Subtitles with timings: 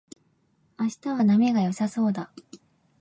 [0.79, 2.31] 明日は波が良さそうだ